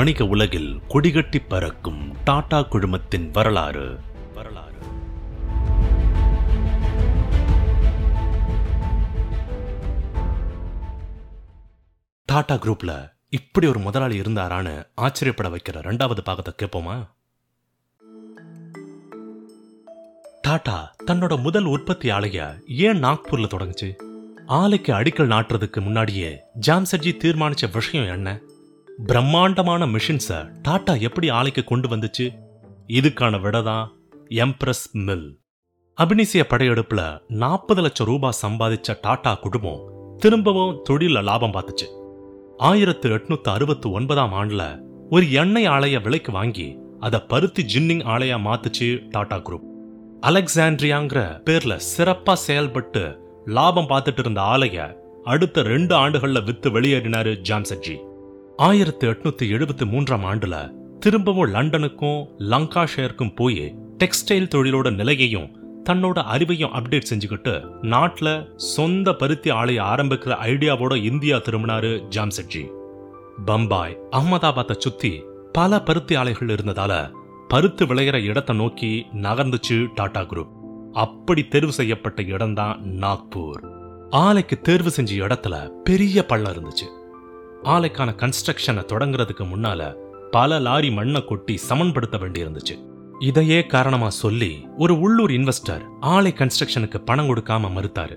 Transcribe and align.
வணிக 0.00 0.26
உலகில் 0.26 0.80
கொடிகட்டி 0.88 1.40
பறக்கும் 1.48 2.16
டாடா 2.24 2.60
குழுமத்தின் 2.60 3.30
வரலாறு. 3.30 3.98
வரலாறு 4.34 4.78
டாடா 12.24 12.54
குரூப்ல 12.54 13.12
இப்படி 13.28 13.66
ஒரு 13.66 13.78
முதலாளி 13.78 14.20
இருந்தாரான்னு 14.20 14.86
ஆச்சரியப்பட 14.94 15.48
வைக்கிற 15.48 15.82
ரெண்டாவது 15.82 16.20
பாகத்தை 16.24 16.54
கேட்போமா 16.62 17.06
டாடா 20.42 20.94
தன்னோட 21.06 21.42
முதல் 21.42 21.64
உற்பத்தி 21.64 22.10
ஆலைய 22.10 22.62
ஏன் 22.66 23.04
நாக்பூர்ல 23.04 23.48
தொடங்குச்சு? 23.54 23.96
ஆலைக்கு 24.46 24.92
அடிக்கல் 24.92 25.32
நாட்டுறதுக்கு 25.34 25.80
முன்னாடியே 25.80 26.40
ஜாம்சர்ஜி 26.66 27.12
தீர்மானிச்ச 27.16 27.72
விஷயம் 27.72 28.06
என்ன? 28.06 28.40
பிரம்மாண்டமான 29.06 29.86
மிஷின்ஸை 29.86 30.38
டாட்டா 30.68 31.00
எப்படி 31.00 31.30
ஆலைக்கு 31.30 31.64
கொண்டு 31.64 31.88
வந்துச்சு? 31.88 32.30
இதுக்கான 32.86 33.40
விட 33.40 33.62
தான் 33.62 33.92
எம்ப்ரஸ் 34.28 34.84
மில் 34.92 35.40
அபினிசிய 35.98 36.42
படையெடுப்புல 36.48 37.20
நாற்பது 37.28 37.82
லட்சம் 37.82 38.06
ரூபாய் 38.06 38.38
சம்பாதிச்ச 38.42 38.94
டாட்டா 39.06 39.40
குடும்பம் 39.40 40.16
திரும்பவும் 40.18 40.82
தொழில 40.88 41.22
லாபம் 41.22 41.50
பார்த்துச்சு. 41.50 41.86
ஆயிரத்து 42.56 43.08
எட்நூத்து 43.10 43.48
அறுபத்து 43.48 43.90
ஒன்பதாம் 43.90 44.32
ஆண்டுல 44.32 44.82
ஒரு 45.10 45.32
எண்ணெய் 45.32 45.68
ஆலைய 45.68 46.02
விலைக்கு 46.02 46.32
வாங்கி 46.32 46.78
அதை 46.98 47.20
பருத்தி 47.20 47.64
ஜின்னிங் 47.74 48.04
ஆலையா 48.14 48.38
மாத்துச்சு 48.46 49.08
டாடா 49.08 49.36
குரூப். 49.36 49.66
அலெக்சாண்ட்ரியாங்கிற 50.20 51.42
பேர்ல 51.44 51.76
சிறப்பா 51.96 52.32
செயல்பட்டு 52.32 53.04
லாபம் 53.44 53.88
பார்த்துட்டு 53.88 54.18
இருந்த 54.18 54.40
ஆலைய 54.40 54.96
அடுத்த 55.24 55.62
ரெண்டு 55.62 55.94
ஆண்டுகள்ல 55.94 56.44
வித்து 56.44 56.70
வெளியேறினாரு 56.70 57.32
ஜாம்சர்ஜி 57.48 57.96
ஆயிரத்தி 58.60 59.06
எட்நூத்தி 59.06 59.42
எழுபத்தி 59.42 59.86
மூன்றாம் 59.86 60.24
ஆண்டுல 60.24 60.72
திரும்பவும் 60.98 61.54
லண்டனுக்கும் 61.54 62.26
லங்காஷேருக்கும் 62.38 63.36
போய் 63.36 63.74
டெக்ஸ்டைல் 63.98 64.48
தொழிலோட 64.54 64.94
நிலையையும் 64.94 65.58
தன்னோட 65.90 66.22
அறிவையும் 66.34 66.74
அப்டேட் 66.78 67.06
செஞ்சுக்கிட்டு 67.10 67.68
நாட்டுல 67.82 68.56
சொந்த 68.56 69.12
பருத்தி 69.12 69.50
ஆலைய 69.50 69.80
ஆரம்பிக்கிற 69.82 70.36
ஐடியாவோட 70.42 71.02
இந்தியா 71.02 71.36
திரும்பினாரு 71.36 72.04
ஜாம்செட்ஜி. 72.10 72.68
பம்பாய் 73.44 73.98
அகமதாபாத்தை 74.10 74.78
சுத்தி 74.78 75.22
பல 75.52 75.80
பருத்தி 75.80 76.14
ஆலைகள் 76.14 76.48
இருந்ததால 76.48 77.12
பருத்து 77.48 77.86
விளையிற 77.86 78.22
இடத்தை 78.22 78.56
நோக்கி 78.56 79.06
நகர்ந்துச்சு 79.12 79.88
டாடா 79.94 80.20
குரூப். 80.20 80.52
அப்படி 80.92 81.48
தேர்வு 81.48 81.72
செய்யப்பட்ட 81.72 82.22
இடம்தான் 82.22 82.80
நாக்பூர். 82.84 83.70
ஆலைக்கு 84.10 84.60
தேர்வு 84.60 84.90
செஞ்ச 84.90 85.14
இடத்துல 85.14 85.68
பெரிய 85.68 86.26
பள்ளம் 86.26 86.52
இருந்துச்சு. 86.52 86.98
ஆலைக்கான 87.64 88.10
கன்ஸ்ட்ரக்ஷனை 88.22 88.82
தொடங்குறதுக்கு 88.92 89.44
முன்னால 89.52 89.94
பல 90.30 90.58
லாரி 90.58 90.90
மண்ணை 90.90 91.24
கொட்டி 91.24 91.56
சமன்படுத்த 91.68 92.16
வேண்டியிருந்துச்சு. 92.18 92.74
இதையே 93.18 93.66
காரணமா 93.66 94.08
சொல்லி 94.08 94.68
ஒரு 94.78 95.00
உள்ளூர் 95.00 95.30
இன்வெஸ்டர் 95.30 95.82
ஆலை 96.00 96.34
கன்ஸ்ட்ரக்ஷனுக்கு 96.36 96.98
பணம் 97.04 97.28
கொடுக்காம 97.28 97.70
மறுத்தாரு. 97.76 98.16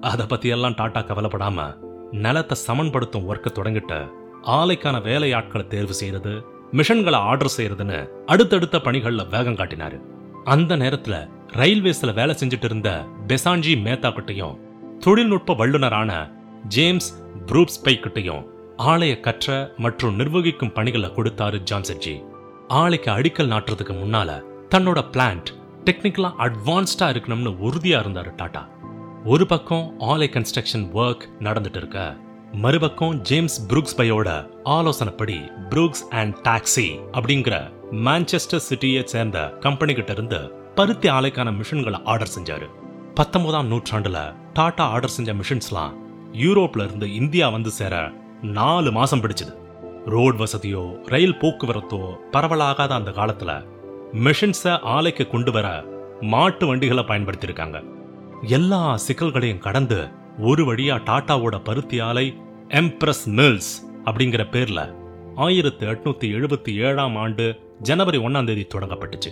அத 0.00 0.26
பத்தி 0.26 0.48
எல்லாம் 0.48 0.74
டாடா 0.74 1.00
கவலைப்படாம 1.00 1.76
நிலத்தை 2.10 2.56
சமன்படுத்தும் 2.66 3.26
ஒர்க்கை 3.28 3.50
தொடங்கிட்ட 3.54 4.10
ஆலைக்கான 4.42 4.96
வேலையாட்களை 5.00 5.66
தேர்வு 5.66 5.94
செய்யறது 5.94 6.32
மிஷன்களை 6.72 7.18
ஆர்டர் 7.30 7.54
செய்யறதுன்னு 7.56 8.10
அடுத்தடுத்த 8.26 8.78
பணிகள்ல 8.78 9.28
வேகம் 9.28 9.56
காட்டினாரு. 9.56 10.00
அந்த 10.44 10.76
நேரத்துல 10.76 11.28
ரயில்வேஸ்ல 11.52 12.14
வேலை 12.14 12.36
செஞ்சுட்டு 12.38 12.64
இருந்த 12.64 13.04
பெசான்ஜி 13.26 13.74
மேத்தா 13.86 14.10
கிட்டையும் 14.12 14.58
தொழில்நுட்ப 14.98 15.54
வல்லுனரான 15.54 16.12
ஜேம்ஸ் 16.68 17.10
ப்ரூப்ஸ்பை 17.46 17.94
கிட்டையும் 17.96 18.46
ஆலைய 18.80 19.20
கற்ற 19.20 19.74
மற்றும் 19.76 20.14
நிர்வகிக்கும் 20.16 20.72
பணிகளை 20.72 21.08
கொடுத்தாரு 21.08 21.58
ஜான்சட்ஜி 21.70 22.14
ஆலைக்கு 22.68 23.10
அடிக்கல் 23.10 23.50
நாட்டுறதுக்கு 23.52 23.94
முன்னால 24.02 24.30
தன்னோட 24.70 24.98
பிளான்ட் 25.14 25.48
டெக்னிக்கலா 25.84 26.30
அட்வான்ஸ்டா 26.46 27.06
இருக்கணும்னு 27.06 27.52
உறுதியா 27.66 27.98
இருந்தாரு 28.00 28.34
டாடா 28.36 28.68
ஒரு 29.24 29.46
பக்கம் 29.46 29.94
ஆலை 29.98 30.30
கன்ஸ்ட்ரக்ஷன் 30.32 30.86
ஒர்க் 30.94 31.24
நடந்துட்டு 31.38 31.76
இருக்க 31.76 32.16
மறுபக்கம் 32.52 33.20
ஜேம்ஸ் 33.20 33.66
புரூக்ஸ் 33.68 33.96
பையோட 33.96 34.28
ஆலோசனைப்படி 34.64 35.38
புரூக்ஸ் 35.70 36.04
அண்ட் 36.10 36.34
டாக்ஸி 36.42 36.88
அப்படிங்கிற 37.12 37.56
மான்செஸ்டர் 37.90 38.66
சிட்டியை 38.68 39.04
சேர்ந்த 39.04 39.56
கம்பெனி 39.60 39.94
கிட்ட 39.94 40.12
இருந்து 40.12 40.40
பருத்தி 40.74 41.08
ஆலைக்கான 41.08 41.48
மிஷின்களை 41.50 42.00
ஆர்டர் 42.04 42.34
செஞ்சாரு. 42.38 42.68
பத்தொன்பதாம் 43.14 43.70
நூற்றாண்டுல 43.70 44.34
டாடா 44.52 44.84
ஆர்டர் 44.84 45.10
செஞ்ச 45.10 45.34
மிஷின்ஸ்லாம் 45.34 45.94
யூரோப்ல 46.32 46.84
இருந்து 46.84 47.14
இந்தியா 47.14 47.48
வந்து 47.48 47.70
சேர 47.70 47.94
நாலு 48.42 48.92
மாசம் 48.92 49.20
பிடிச்சது. 49.20 49.54
ரோட் 50.06 50.34
வசதியோ 50.34 51.08
ரயில் 51.08 51.38
போக்குவரத்தோ 51.38 52.14
பரவலாகாத 52.32 52.88
அந்த 52.88 53.10
காலத்துல 53.10 53.64
மிஷின்ஸை 54.12 54.78
ஆலைக்கு 54.84 55.28
கொண்டு 55.28 55.52
வர 55.52 55.84
மாட்டு 56.20 56.66
வண்டிகளை 56.66 57.04
பயன்படுத்தியிருக்காங்க. 57.04 57.84
எல்லா 58.42 58.96
சிக்கல்களையும் 58.96 59.58
கடந்து 59.58 60.08
ஒரு 60.38 60.74
வழியா 60.74 60.96
டாட்டாவோட 60.96 61.64
பருத்தி 61.64 62.00
ஆலை 62.00 62.36
எம்ப்ரஸ் 62.68 63.26
மில்ஸ் 63.26 63.88
அப்படிங்கிற 64.04 64.44
பேர்ல 64.52 64.94
ஆயிரத்தி 65.36 65.86
எட்நூத்தி 65.86 66.32
எழுபத்தி 66.34 66.74
ஏழாம் 66.74 67.16
ஆண்டு 67.16 67.60
ஜனவரி 67.80 68.18
ஒன்னாம் 68.18 68.46
தேதி 68.46 68.66
தொடங்கப்பட்டுச்சு. 68.74 69.30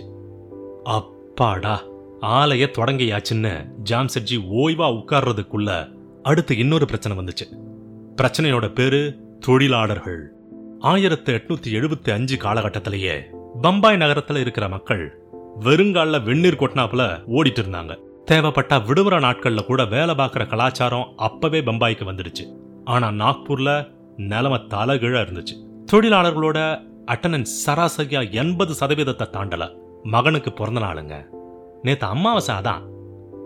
அப்பாடா 0.83 1.81
ஆலைய 2.21 2.67
தொடங்கியாச்சுன்னு 2.77 3.65
ஜாம்செட்ஜி 3.89 4.37
ஓய்வா 4.53 5.03
உட்கார்றதுக்குள்ள 5.03 5.93
அடுத்து 6.23 6.57
இன்னொரு 6.57 6.85
பிரச்சனை 6.85 7.17
வந்துச்சு. 7.17 7.67
பிரச்சனையோட 8.19 8.73
பேரு 8.73 9.19
தொழிலாளர்கள். 9.39 10.31
ஆயிரத்தி 10.79 11.33
எட்நூத்தி 11.33 11.67
எழுபத்தி 11.67 12.11
அஞ்சு 12.11 12.35
காலகட்டத்திலேயே 12.35 13.21
பம்பாய் 13.61 13.97
நகரத்துல 13.97 14.37
இருக்கிற 14.37 14.67
மக்கள் 14.67 15.21
வெறுங்கால 15.59 16.23
வெந்நீர் 16.23 16.55
கொட்டினாப்புல 16.55 17.23
ஓடிட்டு 17.27 17.59
இருந்தாங்க. 17.59 17.97
தேவைப்பட்டா 18.31 18.85
விடுமுறை 18.85 19.19
நாட்கள்ல 19.19 19.65
கூட 19.65 19.85
வேலை 19.85 20.15
பார்க்குற 20.15 20.47
கலாச்சாரம் 20.47 21.13
அப்பவே 21.15 21.61
பம்பாய்க்கு 21.61 22.03
வந்துடுச்சு. 22.03 22.55
ஆனா 22.83 23.07
நாக்பூர்ல 23.07 23.87
நிலைமை 24.17 24.59
தலகீழா 24.69 25.21
இருந்துச்சு. 25.21 25.85
தொழிலாளர்களோட 25.91 26.81
அட்டண்டன்ஸ் 27.05 27.65
சராசரியா 27.65 28.31
எண்பது 28.31 28.73
சதவீதத்தை 28.79 29.27
தாண்டல. 29.31 29.75
மகனுக்கு 30.03 30.53
பிறந்த 30.53 30.79
நாளுங்க. 30.79 31.25
நேத்து 31.81 32.07
அமாவாசை 32.07 32.55
அதான். 32.55 32.81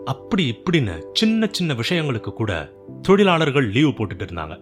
அப்படி 0.04 0.54
இப்படின்னு 0.54 1.04
சின்ன 1.12 1.48
சின்ன 1.50 1.74
விஷயங்களுக்கு 1.74 2.32
கூட 2.32 2.72
தொழிலாளர்கள் 3.02 3.70
லீவு 3.70 3.88
போட்டுட்டு 3.88 4.24
இருந்தாங்க. 4.24 4.60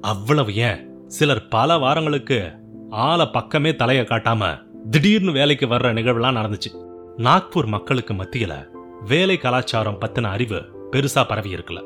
அவ்வளவு 0.00 0.54
ஏன்? 0.54 1.06
சிலர் 1.06 1.48
பல 1.48 1.78
வாரங்களுக்கு 1.78 2.52
ஆள 2.90 3.26
பக்கமே 3.26 3.76
தலையை 3.76 4.04
காட்டாம 4.04 4.58
திடீர்னு 4.90 5.32
வேலைக்கு 5.32 5.66
வர்ற 5.66 5.92
நிகழ்வுலாம் 5.92 6.36
நடந்துச்சு. 6.36 6.88
நாக்பூர் 7.16 7.66
மக்களுக்கு 7.66 8.14
மத்தியில 8.14 8.64
வேலை 9.06 9.38
கலாச்சாரம் 9.38 10.00
பத்தின 10.00 10.22
அறிவு 10.22 10.62
பெருசா 10.92 11.28
பரவி 11.28 11.54
இருக்கல. 11.54 11.84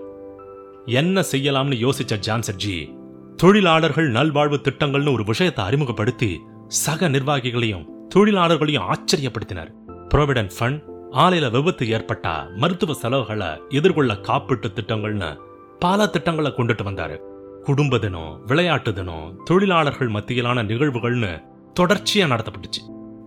என்ன 0.84 1.20
செய்யலாம்னு 1.20 1.88
யோசிச்ச 1.88 2.18
ஜான்சர்ஜி 2.26 2.96
தொழிலாளர்கள் 3.36 4.10
நல்வாழ்வு 4.10 4.60
திட்டங்கள்னு 4.62 5.12
ஒரு 5.12 5.24
விஷயத்தை 5.24 5.64
அறிமுகப்படுத்தி 5.64 6.40
சக 6.68 7.08
நிர்வாகிகளையும் 7.08 7.84
தொழிலாளர்களையும் 8.14 8.92
ஆச்சரியப்படுத்தினார். 8.92 9.70
ப்ரோவிடன்ட் 10.14 10.50
ஃபண்ட் 10.58 10.92
ஆலையில 11.14 11.50
விபத்து 11.50 11.88
ஏற்பட்டா 11.88 12.56
மருத்துவ 12.56 12.94
செலவுகளை 12.94 13.46
எதிர்கொள்ள 13.68 14.12
காப்பீட்டு 14.12 14.66
திட்டங்கள்னு 14.74 15.36
பல 15.78 16.06
திட்டங்களை 16.06 16.50
கொண்டுட்டு 16.50 16.84
வந்தாரு. 16.84 17.16
குடும்ப 17.62 17.98
தினம் 17.98 18.42
விளையாட்டு 18.44 18.92
தினம் 18.92 19.40
தொழிலாளர்கள் 19.44 20.10
மத்தியிலான 20.10 20.62
நிகழ்வுகள்னு 20.62 21.42
தொடர்ச்சியா 21.80 22.28
நடத்தப்பட்டுச்சு. 22.32 22.82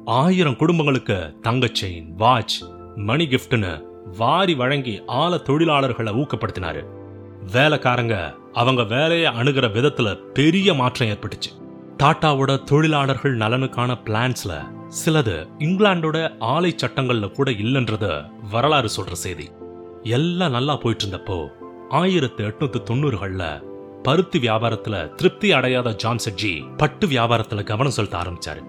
ஆயிரம் 0.05 0.55
குடும்பங்களுக்கு 0.55 1.37
தங்க 1.41 1.69
செயின் 1.81 2.07
வாட்ச் 2.17 2.63
மணி 2.95 3.25
கிஃப்ட்னு 3.25 3.81
வாரி 4.17 4.55
வழங்கி 4.55 5.01
ஆல 5.07 5.41
தொழிலாளர்களை 5.49 6.13
ஊக்கப்படுத்தினாரு. 6.15 6.83
வேலைக்காரங்க 7.51 8.35
அவங்க 8.53 8.83
வேலையை 8.83 9.31
அணுகிற 9.31 9.67
விதத்துல 9.69 10.15
பெரிய 10.15 10.73
மாற்றம் 10.73 11.09
ஏற்பட்டுச்சு. 11.09 11.66
டாட்டாவோட 12.03 12.63
தொழிலாளர்கள் 12.63 13.37
நலனுக்கான 13.37 13.91
பிளான்ஸ்ல 14.05 14.73
சிலது 15.05 15.47
இங்கிலாந்தோட 15.59 16.35
ஆலை 16.39 16.75
சட்டங்கள்ல 16.75 17.31
கூட 17.31 17.51
இல்லைன்றத 17.51 18.25
வரலாறு 18.51 18.89
சொல்ற 18.97 19.11
செய்தி. 19.11 19.51
எல்லாம் 20.03 20.51
நல்லா 20.51 20.75
போயிட்டு 20.75 21.05
இருந்தப்போ 21.05 21.47
ஆயிரத்தி 21.89 22.43
எட்நூத்தி 22.43 22.81
தொண்ணூறுகள்ல 22.89 23.63
பருத்தி 24.03 24.39
வியாபாரத்துல 24.39 25.13
திருப்தி 25.13 25.51
அடையாத 25.51 25.89
ஜான்சட்ஜி 25.89 26.75
பட்டு 26.77 27.07
வியாபாரத்துல 27.07 27.63
கவனம் 27.63 27.91
செலுத்த 27.91 28.17
ஆரம்பிச்சாரு. 28.17 28.61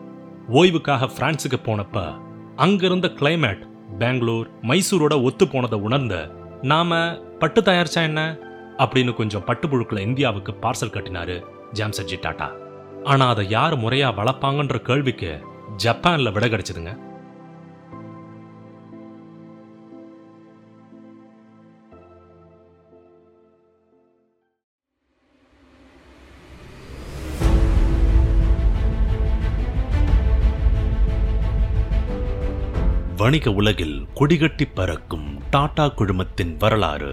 ஓய்வுக்காக 0.52 1.08
பிரான்சுக்கு 1.16 1.60
போனப்ப 1.62 2.16
அங்கிருந்த 2.56 3.08
கிளைமேட் 3.08 3.66
பெங்களூர் 3.98 4.50
மைசூரோட 4.62 5.22
ஒத்து 5.22 5.48
போனதை 5.48 5.78
உணர்ந்த 5.78 6.34
நாம 6.62 7.20
பட்டு 7.38 7.60
தயாரிச்சா 7.60 8.02
என்ன? 8.02 8.38
அப்படின்னு 8.78 9.14
கொஞ்சம் 9.14 9.44
பட்டுப்புழுக்களை 9.46 9.98
இந்தியாவுக்கு 9.98 10.52
பார்சல் 10.52 10.94
கட்டினாரு 10.94 11.42
ஜாம்சர்ஜி 11.74 12.18
டாட்டா. 12.20 12.66
ஆனால் 13.10 13.32
அதை 13.32 13.44
யார் 13.56 13.74
முறையாக 13.82 14.16
வளர்ப்பாங்கன்ற 14.18 14.78
கேள்விக்கு 14.88 15.30
ஜப்பானில் 15.84 16.32
விட 16.36 16.46
கிடைச்சதுங்க. 16.46 16.92
வணிக 33.20 33.50
உலகில் 33.60 33.96
கொடிகட்டி 34.18 34.66
பறக்கும் 34.74 35.26
டாடா 35.50 35.86
குழுமத்தின் 35.86 36.54
வரலாறு. 36.58 37.12